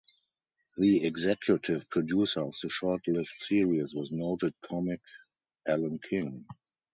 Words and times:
The 0.77 1.05
executive 1.05 1.87
producer 1.87 2.39
of 2.41 2.55
the 2.59 2.69
short-lived 2.69 3.27
series 3.29 3.93
was 3.93 4.11
noted 4.11 4.55
comic 4.65 4.99
Alan 5.67 5.99
King. 5.99 6.47